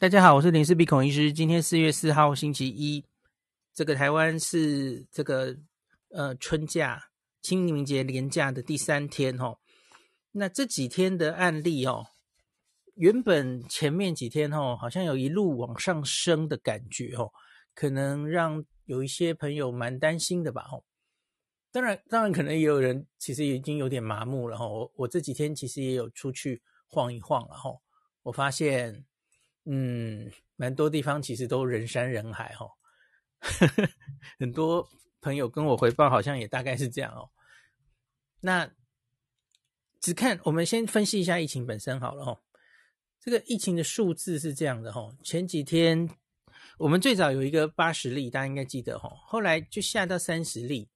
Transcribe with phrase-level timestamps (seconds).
[0.00, 1.32] 大家好，我是林氏鼻孔医师。
[1.32, 3.04] 今天四月四号星期一，
[3.74, 5.56] 这个台湾是这个
[6.10, 7.10] 呃春假、
[7.42, 9.58] 清明节连假的第三天哦。
[10.30, 12.06] 那这几天的案例哦，
[12.94, 17.32] 原本前面几天哦，好像有一路往上升的感觉哦，
[17.74, 20.84] 可能让有一些朋友蛮担心的吧哦。
[21.72, 24.64] 当然，当然可能也有人其实已经有点麻木了哈。
[24.64, 27.72] 我我这几天其实也有出去晃一晃了哈，
[28.22, 29.04] 我发现。
[29.70, 32.72] 嗯，蛮多地方其实都人山人海哦，
[34.40, 34.88] 很多
[35.20, 37.28] 朋友跟我回报，好像也大概是这样哦。
[38.40, 38.70] 那
[40.00, 42.40] 只看我们先分析一下疫情本身好了哦。
[43.20, 46.08] 这个疫情的数字是这样的哦，前几天
[46.78, 50.88] 我们最早有一个八十例，大家应该记得哦，后来就下到三十例，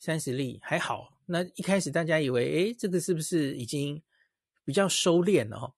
[0.00, 1.08] 三十例还好。
[1.26, 4.02] 那一开始大家以为，诶，这个是不是已经
[4.64, 5.74] 比较收敛了哦？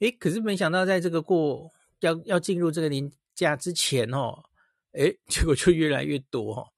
[0.00, 4.44] 诶，可是没想到，在这个过要要进入这个年假之前哦，
[4.92, 6.68] 诶，结果就越来越多哦。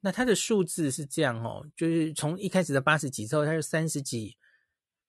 [0.00, 4.36] 那它的数字是这样哦，就是从一开始的八十几之后，它就三十几。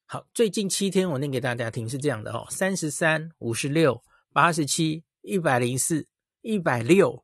[0.08, 4.02] 好，最近七天我念给大家听是这样的哦：三十三、五十六、
[4.33, 6.08] 八十七、一百零四、
[6.41, 7.23] 一百六，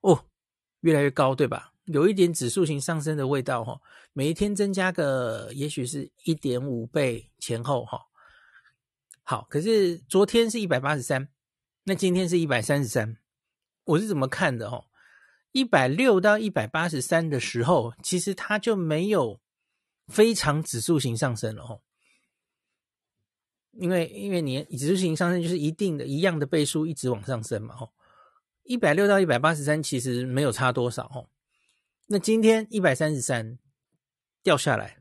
[0.00, 0.26] 哦，
[0.80, 1.72] 越来越高，对吧？
[1.84, 3.80] 有一点指数型上升的味道哈。
[4.12, 8.00] 每一天增加个，也许是一点五倍前后哈。
[9.22, 11.28] 好，可是昨天是一百八十三，
[11.84, 13.16] 那今天是一百三十三，
[13.84, 14.86] 我是怎么看的哦？
[15.52, 19.40] 一百六到一百八十三的时候，其实它就没有
[20.08, 21.82] 非常指数型上升了哦，
[23.72, 27.92] 因为因为你指数型上升就是一定的一样的倍数一直往上升嘛哦，
[28.64, 31.28] 一百六到一百八十三其实没有差多少哦，
[32.08, 33.58] 那今天一百三十三
[34.42, 34.98] 掉下来。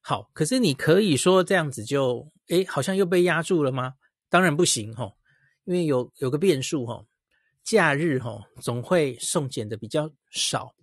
[0.00, 3.94] 好，可是你可以说这样子就，诶，好像又被压住了吗？
[4.28, 5.16] 当然不行吼，
[5.64, 7.06] 因为有有个变数吼，
[7.62, 10.74] 假日吼总会送检的比较少。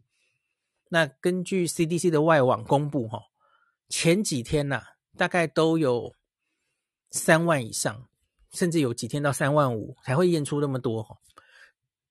[0.90, 3.24] 那根据 CDC 的外网公布吼，
[3.90, 4.84] 前几天呐，
[5.18, 6.16] 大概都有
[7.12, 8.08] 三万以上，
[8.54, 11.18] 甚至有几天到三万五才会验出那么多吼。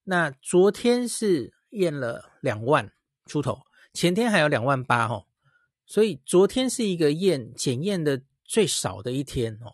[0.04, 2.92] 那昨天是验了两万
[3.26, 3.62] 出头，
[3.92, 5.26] 前天还有两万八吼。
[5.86, 9.70] 所以昨天是一个验检验的最少的一天哦。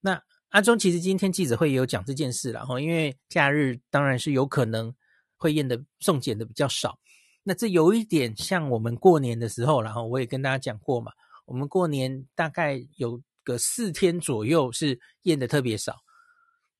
[0.00, 4.94] 那阿中其实今天记者会也有讲这件事了哈，因为假日当然是有可能
[5.36, 6.98] 会验的送检的比较少。
[7.42, 11.12] 那这有一点像我们过年的时候，然后我也跟大家讲过嘛，
[11.44, 15.96] 我们过年大概有个四天左右是验的特别少。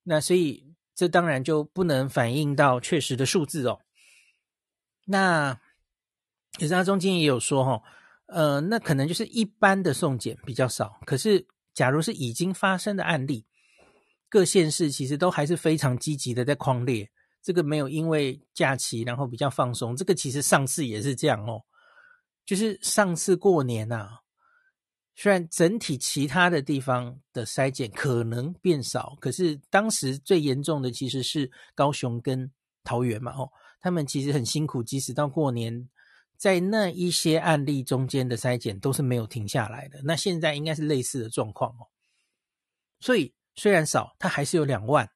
[0.01, 3.79] 那所以这当然就不能反映到确实的数字哦。
[5.05, 5.61] 那
[6.57, 7.83] 其实阿中今天也有说哈。
[8.31, 13.45] 呃，那可能就是一般的送检比较少，可是假如是已经发生的案例，
[14.29, 17.09] 各县市其实都还是非常积极的在框列，
[17.41, 21.63] 这个没有因为假期然后比较放松，这个其实上次也是这样哦，
[22.45, 24.19] 就是上次过年啊，
[25.15, 32.51] 虽然整体其他的地方的筛检可能变少，可是当时最严重的其实是高雄跟
[32.83, 33.49] 桃园嘛，哦，
[33.81, 35.89] 他们其实很辛苦，即使到过年。
[36.39, 41.91] 在那一些案例中间的筛检都是没有停下来的，那现在应该是类似的状况哦。
[43.01, 45.09] 所以虽然少，它还是有两万。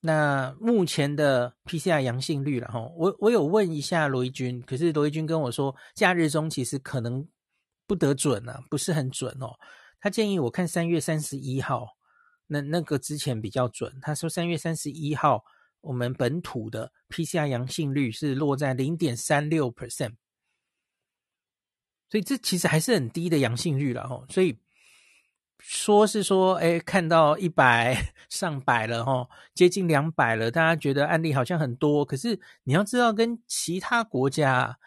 [0.00, 7.28] 那目前的 PCR 阳性率了哈，我我有问一下罗一军，可是罗一军跟我说，假日中其实可能
[7.86, 9.54] 不得准啊，不是很准哦。
[10.00, 11.86] 他建议我看三月三十一号，
[12.48, 13.96] 那那个之前比较准。
[14.02, 15.44] 他说三月三十一号。
[15.82, 20.14] 我们本土的 PCR 阳性率是落在零点三六 percent，
[22.08, 24.24] 所以这其实还是很低的阳性率了哈。
[24.28, 24.58] 所以
[25.58, 34.78] 说是说，哎，看到一百上百了哈，接近两百了，大家觉得案例好像很多，可是你要知道，跟其他国家，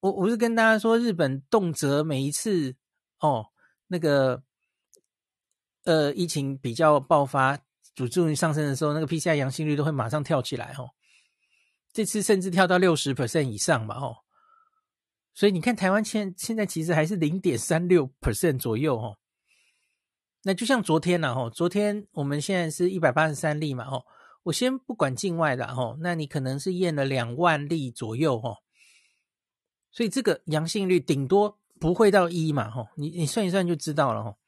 [0.00, 2.74] 我我是跟大家说，日本动辄每一次
[3.20, 3.46] 哦，
[3.86, 4.42] 那个
[5.84, 7.60] 呃疫情比较爆发。
[7.94, 10.90] 主注上升的时候，那个 PCR 阳性率都会马上跳起来哦。
[11.92, 14.18] 这次甚至跳到六十 percent 以上嘛哦。
[15.34, 19.18] 所以你看，台湾现现在其实还是零点三六 percent 左右哦。
[20.44, 24.04] 那就像昨天呐吼，昨天我们现在是一百八十三例嘛哦。
[24.44, 28.58] 我先不管境外的吼，那你可能是验了两万例左右哦。
[29.90, 34.38] 所以这个阳性率顶多不会到一嘛吼，你你算一算就知道了吼。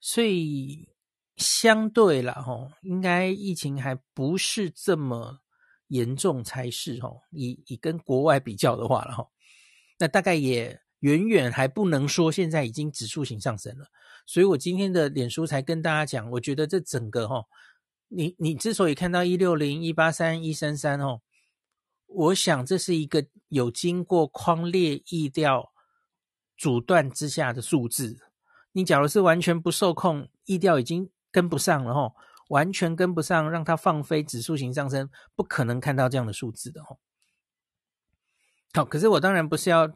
[0.00, 0.88] 所以。
[1.36, 5.40] 相对啦，吼，应该疫情还不是这么
[5.88, 7.20] 严重才是吼。
[7.30, 9.30] 以以跟国外比较的话了吼，
[9.98, 13.86] 那大概也远远还不能说现在已经指数型上升了。
[14.26, 17.44] 所以我今天的脸书才跟大家讲，我觉得这整个吼
[18.08, 21.20] 你你之所以看到一六零、一八三、一三三哦，
[22.06, 25.72] 我想这是一个有经过框列意调
[26.56, 28.18] 阻断之下的数字。
[28.72, 32.14] 你假如是完全不受控，疫调已经跟不上了哦，
[32.48, 36.96] 完全跟不上，让它放飞指数型上升，不可能看到这样的数字的哦。
[38.72, 39.86] 好，可是我当然不是要，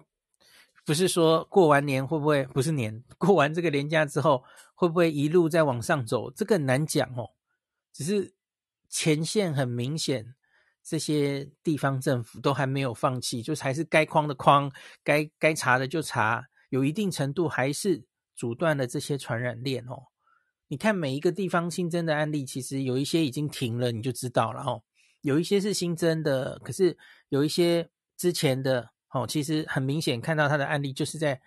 [0.85, 4.45] 不是说过完年会不会，不是年，过完这个年假之后
[4.75, 7.31] 会不会一路再往上走，这个很难讲哦。
[7.91, 8.35] 只是
[8.91, 10.35] 前线很明显，
[10.83, 14.71] 这些地方政府都还没有放弃，就还是该框的框，
[15.03, 18.05] 该该查的就查，有一定程度还是
[18.37, 20.10] 阻断了这些传染链哦。
[20.71, 24.85] 你看每一个地方新增的案例，其实有一些已经停了，你就知道了哦。
[25.21, 26.97] 有一些是新增的，可是
[27.29, 31.41] 有一些之前的哦，其实很明显看到它的案例就是在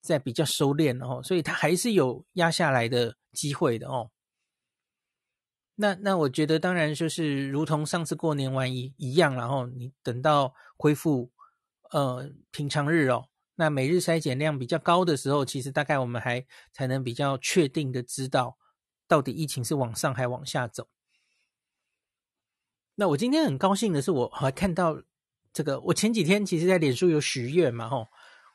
[0.00, 4.12] 在比较收敛哦，所以它还是有压下来的机会的哦。
[5.74, 11.32] 那那我觉得当然就是如同上次过年完一一样，然后你等到恢复
[11.90, 18.56] 呃平常日哦，那每日筛检量比较高的时候，其实大概我们还才能比较确定的知道
[19.08, 20.86] 到底疫情是往上还往下走。
[22.94, 25.02] 那我今天很高兴的是，我还看到
[25.52, 28.06] 这个，我前几天其实在脸书有许愿嘛，吼，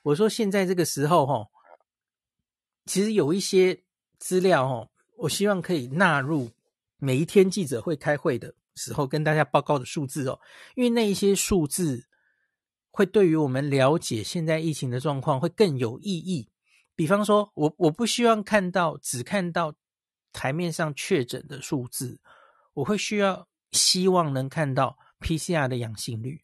[0.03, 1.47] 我说现在这个时候，吼，
[2.85, 3.83] 其实有一些
[4.17, 6.51] 资料，吼，我希望可以纳入。
[6.97, 10.39] 每一天记者会开会的时候，跟大家报告的数字哦，
[10.75, 12.05] 因为那一些数字
[12.91, 16.49] 会对于我们了解现在疫情的状况会更有意义。
[16.95, 19.75] 比方说，我我不希望看到只看到
[20.33, 22.19] 台面上确诊的数字，
[22.73, 26.43] 我会需要希望能看到 PCR 的阳性率，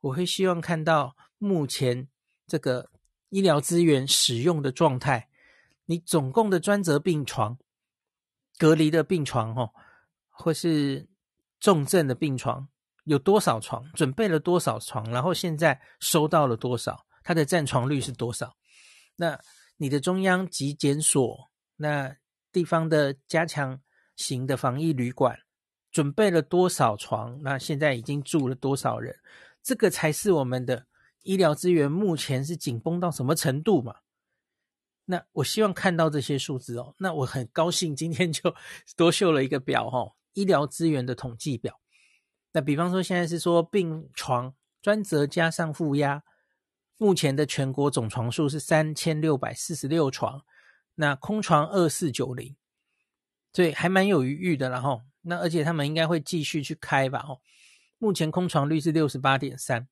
[0.00, 2.08] 我会希望看到目前
[2.46, 2.90] 这个
[3.30, 5.28] 医疗资源使用的状态，
[5.86, 7.56] 你总共的专责病床、
[8.58, 9.72] 隔离的病床，哦。
[10.40, 11.08] 或是
[11.58, 12.68] 重症的病床
[13.02, 13.84] 有多少床？
[13.94, 15.04] 准备了多少床？
[15.10, 17.04] 然后现在收到了多少？
[17.24, 18.56] 它的占床率是多少？
[19.16, 19.36] 那
[19.78, 22.16] 你的中央急检所，那
[22.58, 23.80] 地方的加强
[24.16, 25.38] 型的防疫旅馆
[25.92, 27.40] 准备了多少床？
[27.40, 29.14] 那现在已经住了多少人？
[29.62, 30.88] 这个才是我们的
[31.22, 33.94] 医疗资源目前是紧绷到什么程度嘛？
[35.04, 36.96] 那我希望看到这些数字哦。
[36.98, 38.52] 那我很高兴今天就
[38.96, 40.14] 多秀了一个表哦。
[40.32, 41.80] 医疗资源的统计表，
[42.50, 44.52] 那比方说现在是说病床
[44.82, 46.24] 专责加上负压，
[46.96, 50.44] 目前的全国总床数是三千六百四十六床，
[51.00, 52.56] 那空床二四九零，
[53.52, 57.24] 所以还蛮有余裕的，然后那而且他们应该会继续去开吧？
[57.28, 57.38] 哦，
[57.98, 59.86] 目前空床率是六十八点三，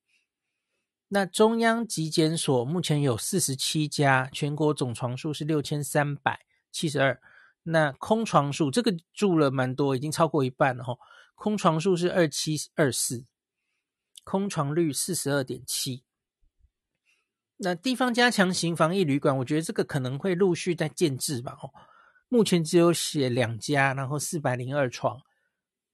[1.06, 7.22] 那中央急检所目前有四十七家，全国总床数是六千三百七十二。
[7.62, 10.98] 那空床数这个住了蛮多，已经超过一半了哈。
[11.36, 13.24] 空床数是二七二四，
[14.24, 16.02] 空床率四十二点七。
[17.56, 21.56] 那地方加强型防疫旅馆，我觉得这个可能会陆续在建置吧。
[21.62, 21.70] 哦，
[22.28, 25.20] 目前只有写两家，然后四百零二床，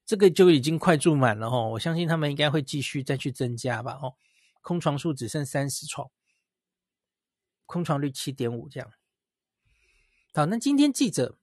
[0.05, 1.59] 这个就已经快住满了哈。
[1.67, 3.99] 我相信他们应该会继续再去增加吧。
[4.01, 4.13] 哦，
[4.61, 6.09] 空床数只剩三十床，
[7.65, 8.89] 空床率七点五这样。
[10.33, 11.37] 好，那今天记者。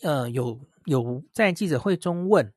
[0.00, 2.54] 呃，有有在记者会中问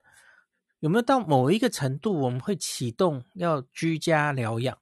[0.77, 4.77] 有没有到某一个程度，我们会启动要居家疗养？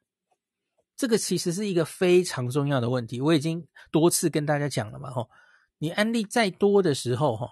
[0.99, 3.21] 这个其实是一个非常重要的问题。
[3.21, 5.29] 我已经多次跟大家讲了嘛，吼，
[5.77, 7.51] 你案例再多的时候，吼，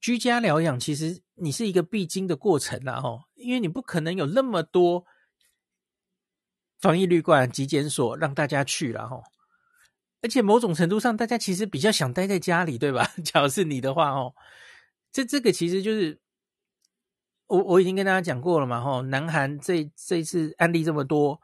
[0.00, 5.04] 居家疗养其实你是一个必经的过程啦，吼，因为你不可能有那么多
[6.80, 9.22] 防疫旅馆、急检所让大家去了，吼。
[10.22, 13.12] 而且某种程度上，大家其实比较想待在家里，对吧？
[13.22, 14.32] 假如是你的话，哦，
[15.12, 16.18] 这这个其实就是
[17.48, 21.38] 我我已经跟大家讲过了嘛，吼，南韩这这次案例这么多，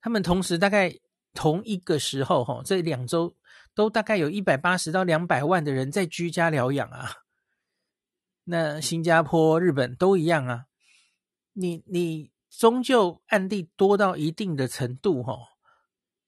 [0.00, 0.94] 他们同时大概
[1.34, 3.34] 同一个时候，吼，这两周
[3.74, 7.10] 都大概有一百八十到两百万的人在居家疗养啊。
[8.44, 10.64] 那新加坡、日本都一样啊。
[11.52, 15.40] 你你终究案例多到一定的程度，吼，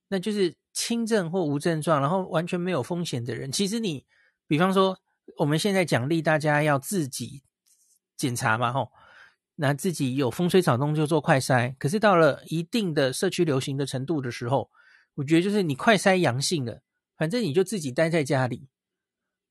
[0.09, 0.57] 那就是。
[0.73, 4.07] 轻症或无症状，然后完全没有风险的人，其实你，
[4.47, 4.97] 比方说，
[5.39, 7.43] 我们现在奖励大家要自己
[8.17, 8.93] 检查嘛，吼，
[9.57, 11.75] 那自己有风吹草动就做快筛。
[11.79, 14.71] 可是到了一定的社区流行的程度的时候，
[15.15, 16.83] 我觉得就是你快筛阳性了，
[17.17, 18.69] 反正你就自己待在家里，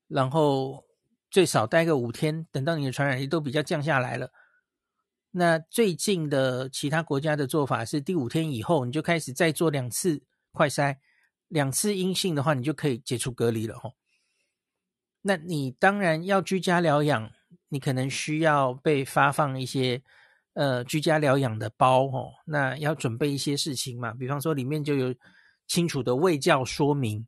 [0.08, 0.84] 然后
[1.30, 4.32] 最少待个五天，等到你的传染力都比较降下来了。
[5.32, 10.96] 那最近的其他国家的做法是，第五天以后你就开始再做两次快筛。
[11.46, 13.94] 两次阴性的话，你就可以解除隔离了吼。
[15.22, 17.32] 那你当然要居家疗养，
[17.72, 20.02] 你可能需要被发放一些
[20.54, 25.14] 呃居家疗养的包哦，那要准备一些事情嘛，比方说里面就有
[25.68, 27.24] 清楚的卫教说明，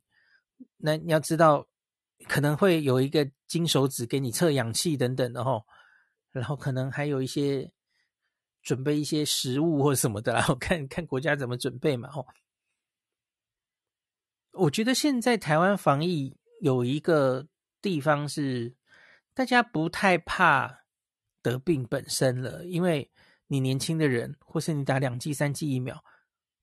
[0.75, 1.65] 那你要知道
[2.27, 5.63] 可能会有一个金手指给你测氧气等等的哦，
[6.33, 7.71] 然后可能还有一些
[8.61, 12.25] 准备一些食物或什么的， 然后看看国家怎么准备嘛哦。
[14.51, 17.47] 我觉得现在台湾防疫有一个
[17.81, 18.75] 地方是。
[19.33, 20.85] 大家不太怕
[21.41, 23.11] 得病本身了，因为
[23.47, 26.03] 你年轻的人，或是你打两剂、三剂疫苗，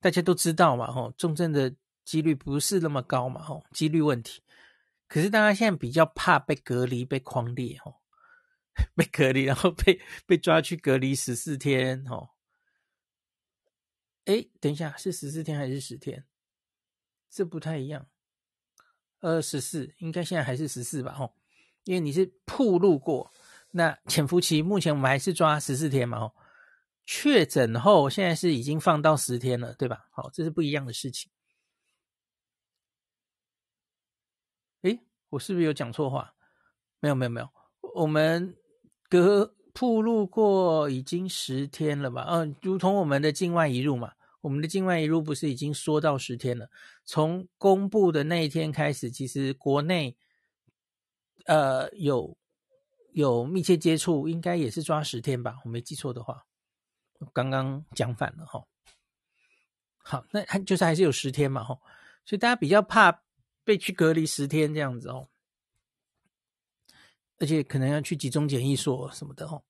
[0.01, 1.75] 大家都知道嘛，吼，重症的
[2.05, 4.43] 几率不是那么高嘛，吼，几率问题。
[5.09, 8.01] 可是大家现在比较怕被隔离、被匡列，吼，
[8.95, 12.31] 被隔离，然后被被抓去隔离十四天，吼。
[14.27, 16.25] 哎，等一下，是十四天还是十天？
[17.29, 18.09] 这不太一样。
[19.19, 21.35] 呃，十四，应该现在还是十四吧，吼。
[21.85, 23.31] 因为你是曝露过，
[23.71, 26.33] 那潜伏期目前我们还是抓十四天嘛，哦，
[27.07, 30.07] 确诊后现在是已经放到十天了，对吧？
[30.11, 31.33] 好，这是不一样的事情。
[34.83, 36.35] 诶，我是不是有讲错话？
[37.01, 37.49] 没有，没有，没有。
[37.95, 38.55] 我们
[39.09, 42.27] 隔曝露过已经十天了吧？
[42.29, 46.69] 嗯，如同我们的境外移入嘛，我们的境外移入不是已经缩到十天了？
[47.05, 50.17] 从公布的那一天开始，其实国内。
[51.47, 52.37] 呃，有
[53.13, 55.59] 有密切接触，应该也是抓十天吧？
[55.65, 56.47] 我没记错的话，
[57.33, 58.65] 刚刚讲反了哈。
[59.99, 61.79] 好，那还就是还是有十天嘛哈，
[62.25, 63.23] 所以大家比较怕
[63.65, 65.29] 被去隔离十天这样子哦，
[67.39, 69.63] 而且可能要去集中检疫所什么的哦。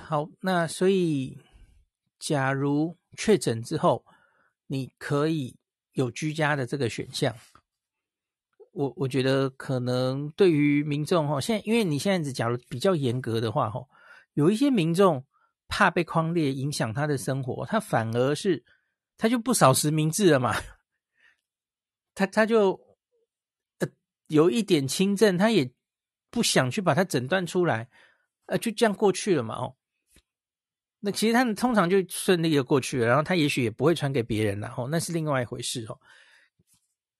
[0.00, 1.38] 好，那所以
[2.18, 4.04] 假如确诊之后，
[4.66, 5.56] 你可以
[5.92, 7.34] 有居家的这个选项。
[8.78, 13.84] 我我觉得可能对于民众哈，现在因为你现在只假如比较严格的话哈，
[14.34, 15.26] 有一些民众
[15.66, 18.64] 怕被框列影响他的生活，他反而是
[19.16, 20.54] 他就不少实名制了嘛，
[22.14, 22.80] 他他就
[23.80, 23.88] 呃
[24.28, 25.68] 有一点轻症，他也
[26.30, 27.88] 不想去把它诊断出来，
[28.46, 29.74] 呃就这样过去了嘛哦，
[31.00, 35.98] 那其实他们通常就顺利的过去了，然后他也许也不会传给别人了哦，那是另外一回事哦。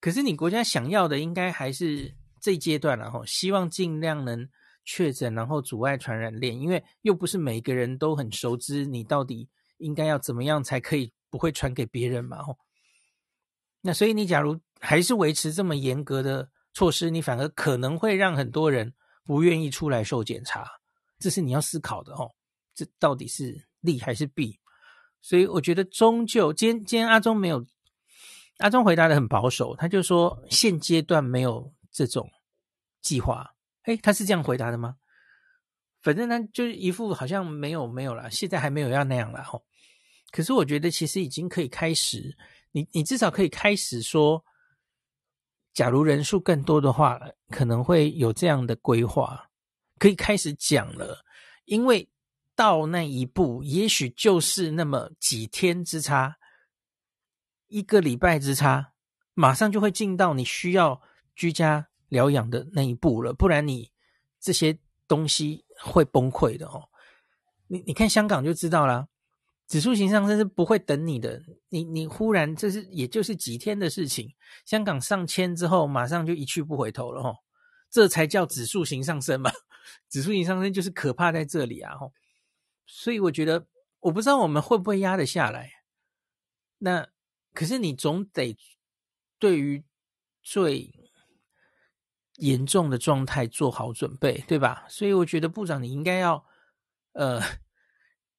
[0.00, 4.48] 可是你国家想要的应该还是这阶段了哈，希望尽量能
[4.84, 12.38] 确诊，然后阻碍传染链，因为又不是每个人都很熟知你到底应该要怎么样才可以不会传给别人嘛。
[13.80, 20.64] 那所以你假如还是维持这么严格的措施，你反而可能会让很多人不愿意出来受检查，
[21.18, 22.30] 这是你要思考的哦。
[22.72, 24.60] 这到底是利还是弊？
[25.20, 27.66] 所以我觉得终究，今天今天阿中没有。
[28.58, 32.30] 阿中回答的很保守，他就说现阶段没有这种
[33.00, 33.54] 计划。
[33.84, 34.96] 诶，他是这样回答的吗？
[36.00, 39.64] 反正他就是一副好像没有没有啦，现在还没有要那样啦吼。
[40.30, 42.36] 可是我觉得其实已经可以开始，
[42.72, 44.44] 你你至少可以开始说，
[45.72, 49.50] 假如人数更多的话，可能会有这样的规划，
[49.98, 51.24] 可以开始讲了。
[51.64, 52.08] 因为
[52.54, 56.37] 到那一步，也许就是那么几天之差。
[57.68, 58.92] 一个礼拜之差，
[59.34, 61.00] 马上就会进到你需要
[61.36, 63.92] 居家疗养的那一步了，不然你
[64.40, 66.88] 这些东西会崩溃的哦。
[67.66, 69.08] 你你看香港就知道啦，
[69.66, 74.34] 指数型上升是不会等你的，你你忽然这是也就是几天的事情，
[74.64, 77.36] 香港上千之后马上就一去不回头了哦，
[77.90, 79.52] 这才叫指数型上升嘛，
[80.08, 82.10] 指数型上升就是可怕在这里啊哈，
[82.86, 83.66] 所以我觉得
[84.00, 85.70] 我不知道我们会不会压得下来，
[86.78, 87.06] 那。
[87.58, 88.56] 可是你总得
[89.36, 89.84] 对于
[90.44, 90.94] 最
[92.36, 94.86] 严重的状态做好准备，对吧？
[94.88, 96.46] 所以我觉得部长你应该要
[97.14, 97.42] 呃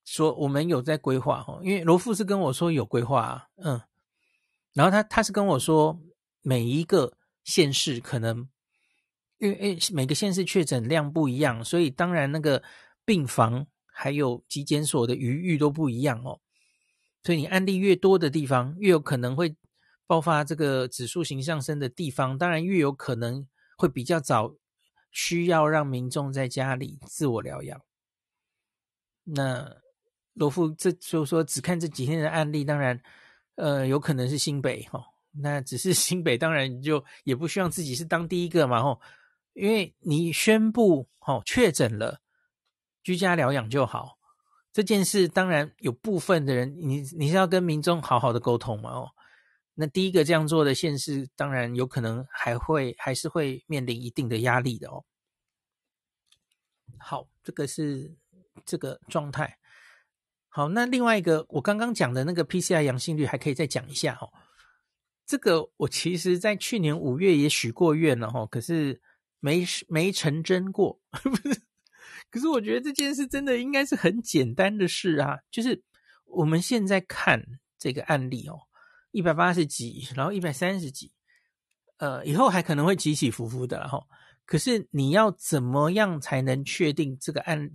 [0.05, 3.81] 说我们有在规划哦，因为罗副是跟我说有规划啊，嗯，
[4.71, 5.99] 然后他他是跟我说
[6.41, 8.47] 每一个县市可能
[9.39, 12.63] 因为因为每个县市确诊量不一样，所以当然那个
[13.03, 16.39] 病房还有急检所的余裕都不一样哦。
[17.23, 19.55] 所以你案例越多的地方，越有可能会
[20.07, 23.45] 爆发这个指数型上升的地方，当然越有可能
[23.77, 24.55] 会比较早
[25.11, 27.81] 需要让民众在家里自我疗养。
[29.25, 29.75] 那
[30.33, 32.99] 罗富这就说只看这几天的案例，当然
[33.55, 38.99] 呃有可能是新北哈、哦，那只是新北，当然就也不希望自己是当第一个嘛吼、哦，
[39.53, 42.21] 因为你宣布哦确诊了，
[43.03, 44.18] 居家疗养就好。
[44.71, 48.91] 这件事当然有部分的人，你你是要跟民众好好的沟通嘛？
[48.91, 49.09] 哦，
[49.73, 55.03] 那第一个这样做的县市，当然有可能还会还是会面临一定的压力的哦。
[56.99, 58.15] 好，这个是
[58.65, 59.57] 这个状态。
[60.49, 64.29] 好，那另外一个我刚刚讲的那个 PCR 阳性率还可以再讲一下哦。
[65.25, 69.01] 这个我其实在去年五月也许过愿了哈，可是
[69.39, 70.99] 没没成真过。
[72.29, 75.83] 可是我觉得这件事真的应该是很简单的事啊，就是
[76.25, 77.43] 我们现在看
[77.77, 78.59] 这个案例哦，
[79.11, 81.11] 一百八十几，然后一百三十几，
[81.97, 84.05] 呃，以后还可能会起起伏伏的哈。
[84.45, 87.71] 可是你要怎么样才能确定这个案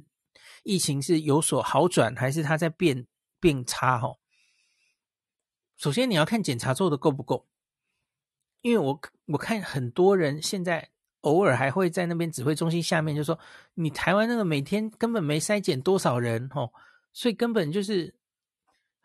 [0.63, 3.07] 疫情是有所好转，还是它在变
[3.41, 3.99] 变差？
[3.99, 4.17] 哈，
[5.77, 7.49] 首先你要看检查做的够不够，
[8.63, 10.91] 因为我我看很多人现在
[11.25, 13.39] 偶尔还会在那边指挥中心下面就说，
[13.75, 16.71] 你台湾那个每天根本没筛检多少人，哈，
[17.13, 18.15] 所以根本就是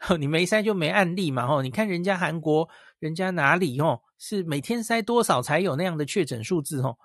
[0.19, 6.95] 你没筛就没案例嘛，哈，你看人家韩国，人家哪里，哦，是每天筛多少才有那样的确诊数字，哈。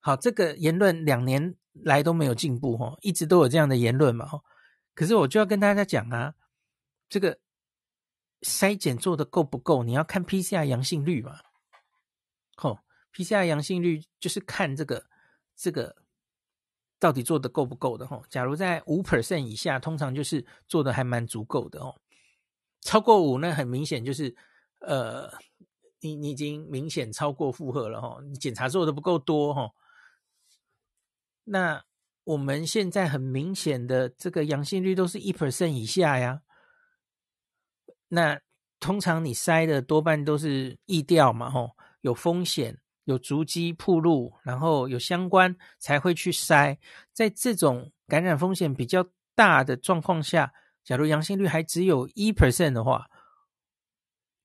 [0.00, 4.40] 好，这个言论两年来都没有进步哈，一直都有这样的言论嘛哈。
[4.94, 6.34] 可是我就要跟大家讲啊，
[7.08, 7.38] 这个
[8.42, 9.82] 筛检做的够不够？
[9.82, 11.38] 你要看 PCR 阳性率嘛。
[12.56, 12.78] 吼
[13.14, 15.06] ，PCR 阳性率就是看这个
[15.56, 15.96] 这个
[16.98, 18.20] 到底做的够不够的哈。
[18.28, 21.94] 假如在五 percent 以下，通常就是做的还蛮足够的哦。
[22.80, 24.36] 超过五，那很明显就是
[24.80, 25.32] 呃，
[26.00, 28.18] 你你已经明显超过负荷了哈。
[28.22, 29.70] 你检查做的不够多哈。
[31.44, 31.84] 那
[32.24, 36.42] 我们现在很明显的这个阳性率都是一 percent 以下呀。
[38.08, 38.40] 那
[38.80, 46.76] 通常你筛的多半都是易调嘛，吼，有风险、有足迹铺路，然后有相关才会去筛。
[47.12, 50.52] 在这种感染风险比较大的状况下，
[50.84, 53.08] 假如阳性率还只有一 percent 的话，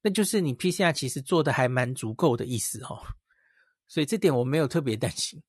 [0.02, 3.00] 那就是你 PCR 其实做的还蛮足够的意思，哦。
[3.88, 5.42] 所以这点我没有特别担心。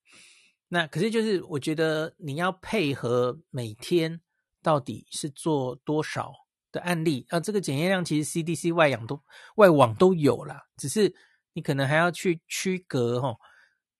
[0.69, 4.21] 那可是就是，我觉得你要配合每天
[4.63, 6.33] 到底是做多少
[6.73, 7.41] 的案例啊？
[7.41, 9.21] 这个检验量其实 CDC 外网都
[9.57, 11.13] 外网都有啦，只是
[11.53, 13.37] 你可能还要去区隔哈。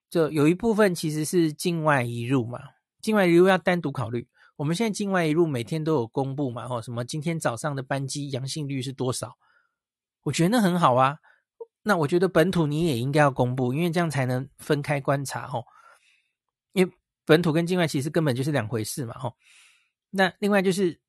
[0.09, 2.59] 就有一部分其实是境外移入嘛，
[3.01, 4.29] 境外移入要单独考虑。
[4.57, 9.39] 我们现在境外移入每天都有公布嘛，哈，什么今天早上的班机阳性率是多少？
[10.23, 11.19] 我觉得那很好啊。
[11.83, 15.63] 那我觉得本土你也应该要公布，因为这样才能分开观察哈。
[16.73, 16.93] 因为
[17.25, 19.33] 本土跟境外其实根本就是两回事嘛，哈。
[20.11, 21.01] 那另外就是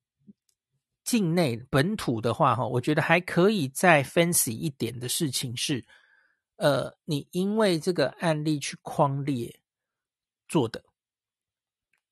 [1.03, 5.83] 境内本土的话，哈，我觉得还可以再 fancy 一点的事情是，
[6.61, 9.59] 呃，你因为这个案例去框列
[10.47, 10.83] 做的，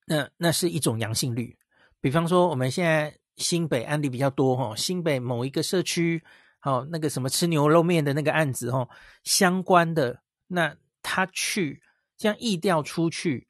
[0.07, 1.55] 那那是一种阳性率。
[2.01, 6.23] 比方说，我们现在新北案例比较多，哈，新北某一个社区，
[6.57, 8.89] 好，那个什么吃牛肉面的那个案子，哈，
[9.23, 11.83] 相关的，那他去。
[12.17, 13.47] 这样疫调出去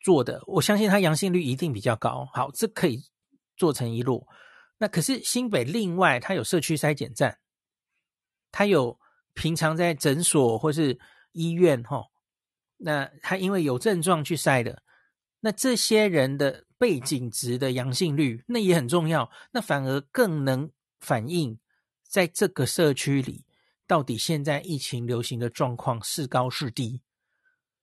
[0.00, 2.28] 做的，我相信他阳性率一定比较高。
[2.32, 3.00] 好，这可以
[3.56, 4.26] 做成一路。
[4.78, 7.38] 那可是新北另外，它有社区筛检站，
[8.50, 8.98] 它有
[9.34, 10.98] 平常在诊所或是
[11.32, 12.06] 医院哈。
[12.78, 14.82] 那他因为有症状去筛的，
[15.40, 19.30] 那这些人的背景值的阳性率，那也很重要。
[19.52, 21.58] 那反而更能反映
[22.02, 23.44] 在这个社区里，
[23.86, 27.00] 到底现在疫情流行的状况是高是低。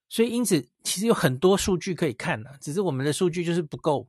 [0.08, 4.08] 所以，因此，其实有很多数据可以看呢，只是我们的数据就是不够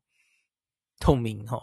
[1.00, 1.62] 透明哈。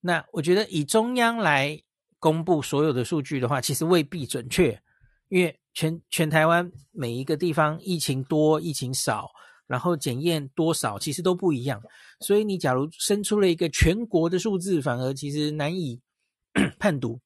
[0.00, 1.82] 那我觉得以中央来
[2.18, 4.82] 公布所有的数据的话，其实未必准确，
[5.32, 9.30] 因为全全台湾每一个地方疫情多、疫情少，
[9.66, 11.82] 然后检验多少，其实都不一样。
[12.20, 16.02] 所以，你假如生出了一个全国的数字，反而其实难以
[16.78, 17.18] 判读。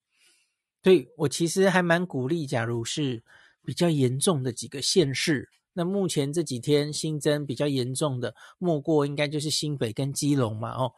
[0.85, 3.25] 所以我其实还蛮鼓励，假如是
[3.65, 5.51] 比较严重的几个县市。
[5.73, 10.93] 那目前这几天新增比较严重的，莫过应该就是新北跟基隆嘛，哦，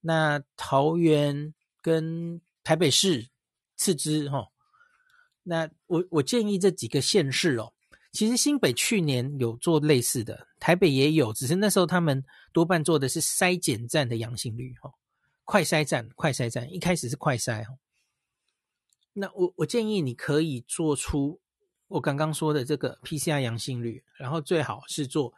[0.00, 3.28] 那桃园跟台北市
[3.76, 4.48] 次之，哈，
[5.48, 7.72] 那我我建议这几个县市哦，
[8.12, 14.92] 其实新北去年有做类似的，台北也有，只是那时候他们多半做的是筛检站的阳性率，哈，
[15.44, 17.76] 快筛站，快筛站，一开始是快筛，哈，
[19.12, 21.40] 那我我建议你可以做出。
[21.88, 25.32] 我刚刚说的这个 PCR 阳性率，然后最好是做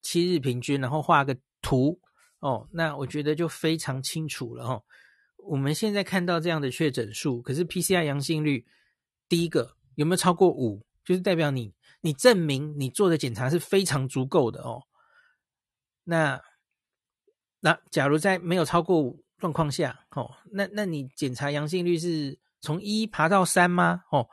[0.00, 2.00] 七日平均，然后画个图
[2.38, 4.82] 哦，那我觉得就非常清楚了哦。
[5.36, 8.64] 我们现在看到这样的确诊数，可是 PCR 阳性率
[9.30, 14.82] 第一个有没有超过五，就是代表你你证明你做的检查是非常足够的哦。
[16.04, 16.42] 那
[17.60, 24.04] 那假如在没有超过五状况下，哦，那那你检查阳性率是从一爬到三吗？
[24.10, 24.28] 哦。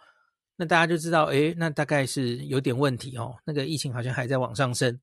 [0.59, 3.37] 那大家就知道，诶，那大概是有点问题哦。
[3.45, 4.99] 那个疫情好像还在往上升。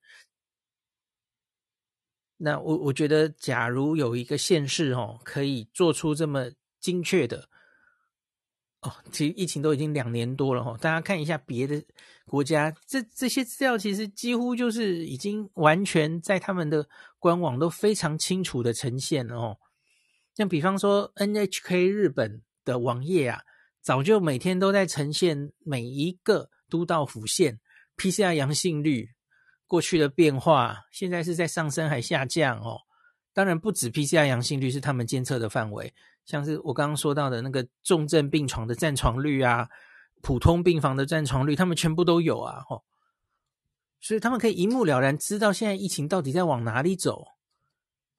[2.39, 7.49] 那我我觉得，假如有一个县市哦，可以做出这么精确的
[8.85, 11.83] 哦，其实疫情都已经两年多了哦，大家看一下别的
[12.27, 16.87] 国家，这这些资料其实几乎就是已经完全在他们的
[17.19, 19.57] 官网都非常清楚的呈现了哦。
[20.37, 23.41] 像比方说 NHK 日本的网页啊，
[23.83, 27.59] 早就每天都在呈现每一个都道府县
[27.97, 29.09] PCR 阳性率。
[29.67, 32.79] 过去的变化，现在是在上升还下降哦？
[33.33, 35.93] 当然不止 PCR 阳性率是他们监测的范围，
[36.25, 39.69] 像是我刚刚说到的那个重症病床的占床率啊，
[40.23, 42.63] 普通病房的占床率，他们全部都有啊！
[42.67, 42.85] 吼，
[44.01, 47.27] 所以他们可以一目了然知道现在疫情到底在往哪里走。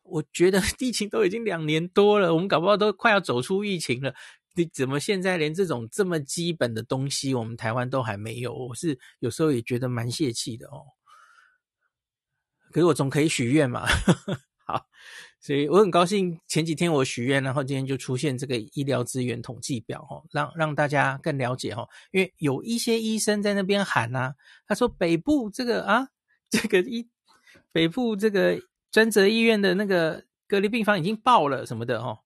[0.04, 4.14] 我觉得 疫情都已经两年多了，我们搞不好都快要走出疫情了，
[4.54, 8.54] 你怎么现在连这种这么基本的东西，我们台湾都还没有？
[8.54, 10.86] 我是有时候也觉得蛮泄气的哦。
[12.72, 13.88] 可是我总可以许愿嘛，
[14.68, 14.86] 好，
[15.46, 24.34] 所以我很高兴前几天我许愿，然后今天就出现这个医疗资源统计表哦，让让大家更了解哦，因为有一些医生在那边喊呐、
[24.66, 26.08] 他说北部这个啊，
[26.50, 27.08] 这个医
[27.72, 32.22] 北部这个专责医院的那个隔离病房已经爆了什么的哦，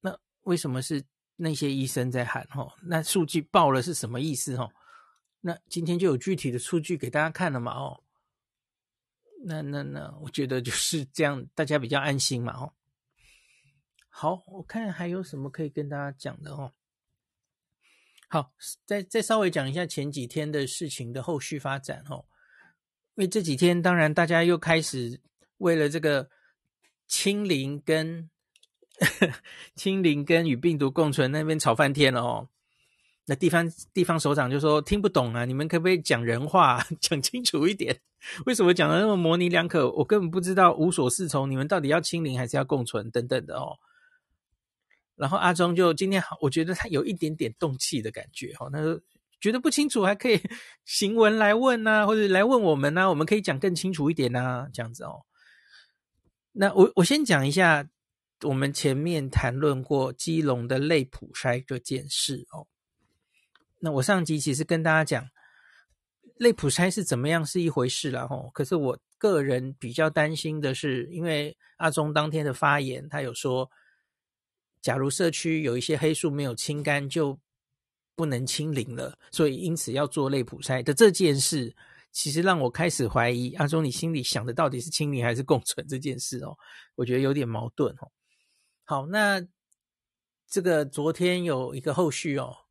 [0.00, 1.04] 那为什么是
[1.36, 2.72] 那些医生在喊哦？
[2.82, 4.72] 那数据爆了是什么意思哦？
[5.42, 8.00] 那今天就有具体的数据给大家看了嘛哦。
[9.46, 12.72] 那那那，我觉得就是这样，大家比较安心嘛，哦。
[14.08, 16.72] 好，我看还有什么可以跟大家讲的哦。
[18.28, 18.52] 好，
[18.86, 22.24] 再再稍微讲一下前几天的事情的后续发展哦。
[23.16, 25.20] 因为这几天，当然大家又开始
[25.58, 26.30] 为了这个
[27.06, 28.30] 清零跟
[29.76, 32.48] 清零跟与病毒共存那边吵翻天了哦。
[33.26, 38.00] 那地方地方首长就说听不懂啊，你们可不可以讲人话， 讲清楚一点？
[38.46, 39.90] 为什么讲的那么模棱两可？
[39.92, 41.50] 我根本不知道，无所适从。
[41.50, 43.78] 你们到底要清零还是要共存等等的哦。
[45.16, 48.68] 然后阿中就今天，我觉得他有一点点动气的感觉哈。
[48.70, 49.00] 他说
[49.40, 50.40] 觉得不清楚，还可以
[50.84, 55.24] 行文来问呐、啊，或者来问我们呐、啊，我们可以讲更清楚一点呐、啊，这样子哦。
[56.52, 57.88] 那我我先讲一下，
[58.42, 62.66] 我们前面谈论过基隆的类普筛这件事哦。
[63.84, 65.28] 那我上集其实跟大家讲，
[66.38, 73.70] 类普筛是怎么样是一回事啦吼，可是我个人比较担心的是，因为阿中当天的发言，他有说，
[74.80, 77.38] 假如社区有一些黑数没有清干，就
[78.16, 81.76] 不能清零了，所以因此要做类普筛的这件事，
[82.10, 86.56] 其实让我开始怀疑阿中你心里想的到底是清零还是共存这件事哦，
[86.94, 88.10] 我觉得有点矛盾哦。
[88.84, 89.46] 好，那
[90.48, 92.63] 这个昨天有一个后续哦。